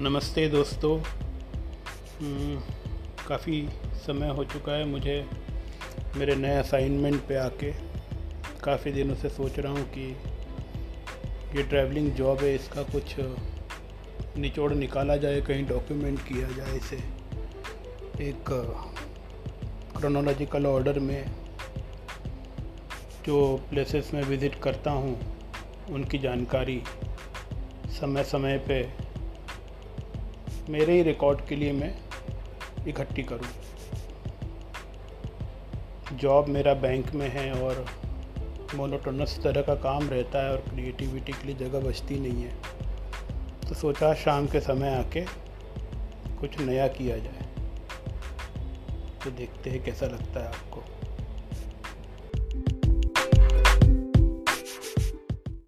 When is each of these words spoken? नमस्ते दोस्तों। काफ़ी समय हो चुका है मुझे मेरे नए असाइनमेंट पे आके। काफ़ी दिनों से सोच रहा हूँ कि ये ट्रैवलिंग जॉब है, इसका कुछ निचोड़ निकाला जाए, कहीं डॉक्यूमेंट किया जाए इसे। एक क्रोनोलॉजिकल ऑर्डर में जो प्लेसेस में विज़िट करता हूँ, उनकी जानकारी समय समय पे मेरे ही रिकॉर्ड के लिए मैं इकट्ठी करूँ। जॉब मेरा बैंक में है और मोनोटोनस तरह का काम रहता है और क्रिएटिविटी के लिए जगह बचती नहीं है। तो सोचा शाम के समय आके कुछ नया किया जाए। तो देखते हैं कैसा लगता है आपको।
नमस्ते 0.00 0.46
दोस्तों। 0.48 0.96
काफ़ी 3.26 3.60
समय 4.06 4.28
हो 4.28 4.44
चुका 4.44 4.72
है 4.72 4.84
मुझे 4.84 5.14
मेरे 6.16 6.34
नए 6.36 6.56
असाइनमेंट 6.56 7.20
पे 7.26 7.34
आके। 7.34 7.70
काफ़ी 8.64 8.92
दिनों 8.92 9.14
से 9.14 9.28
सोच 9.28 9.58
रहा 9.58 9.72
हूँ 9.72 9.84
कि 9.90 10.08
ये 11.56 11.62
ट्रैवलिंग 11.62 12.10
जॉब 12.12 12.40
है, 12.40 12.54
इसका 12.54 12.82
कुछ 12.82 13.14
निचोड़ 14.38 14.72
निकाला 14.72 15.16
जाए, 15.16 15.40
कहीं 15.40 15.66
डॉक्यूमेंट 15.66 16.18
किया 16.20 16.48
जाए 16.48 16.76
इसे। 16.76 16.96
एक 18.28 18.50
क्रोनोलॉजिकल 19.96 20.66
ऑर्डर 20.66 20.98
में 20.98 21.24
जो 23.26 23.56
प्लेसेस 23.70 24.10
में 24.14 24.22
विज़िट 24.22 24.60
करता 24.62 24.90
हूँ, 24.90 25.16
उनकी 25.90 26.18
जानकारी 26.18 26.82
समय 28.00 28.24
समय 28.24 28.58
पे 28.58 28.82
मेरे 30.70 30.92
ही 30.92 31.02
रिकॉर्ड 31.02 31.46
के 31.46 31.56
लिए 31.56 31.72
मैं 31.72 31.94
इकट्ठी 32.88 33.22
करूँ। 33.22 33.48
जॉब 36.16 36.48
मेरा 36.48 36.74
बैंक 36.74 37.14
में 37.14 37.28
है 37.28 37.52
और 37.52 37.86
मोनोटोनस 38.74 39.40
तरह 39.42 39.62
का 39.62 39.74
काम 39.74 40.08
रहता 40.08 40.44
है 40.44 40.50
और 40.50 40.56
क्रिएटिविटी 40.56 41.32
के 41.32 41.46
लिए 41.46 41.56
जगह 41.56 41.80
बचती 41.80 42.18
नहीं 42.18 42.42
है। 42.42 42.54
तो 43.68 43.74
सोचा 43.74 44.14
शाम 44.14 44.46
के 44.46 44.60
समय 44.60 44.94
आके 44.94 45.20
कुछ 46.36 46.60
नया 46.60 46.88
किया 46.88 47.16
जाए। 47.18 47.46
तो 49.24 49.30
देखते 49.30 49.70
हैं 49.70 49.84
कैसा 49.84 50.06
लगता 50.06 50.40
है 50.40 50.46
आपको। 50.46 50.82